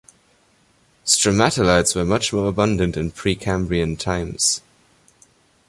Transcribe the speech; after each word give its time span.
Stromatolites 1.05 1.95
were 1.95 2.03
much 2.03 2.33
more 2.33 2.47
abundant 2.47 2.97
in 2.97 3.11
Precambrian 3.11 3.95
times. 3.99 4.61